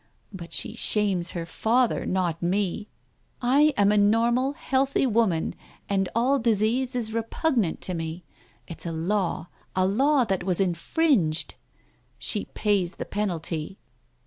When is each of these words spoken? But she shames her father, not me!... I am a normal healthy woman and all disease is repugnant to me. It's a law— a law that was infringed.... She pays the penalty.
But 0.33 0.51
she 0.51 0.75
shames 0.75 1.33
her 1.37 1.45
father, 1.45 2.07
not 2.07 2.41
me!... 2.41 2.87
I 3.39 3.71
am 3.77 3.91
a 3.91 3.99
normal 3.99 4.53
healthy 4.53 5.05
woman 5.05 5.53
and 5.87 6.09
all 6.15 6.39
disease 6.39 6.95
is 6.95 7.13
repugnant 7.13 7.81
to 7.81 7.93
me. 7.93 8.23
It's 8.67 8.87
a 8.87 8.91
law— 8.91 9.49
a 9.75 9.85
law 9.85 10.23
that 10.23 10.43
was 10.43 10.59
infringed.... 10.59 11.53
She 12.17 12.45
pays 12.45 12.95
the 12.95 13.05
penalty. 13.05 13.77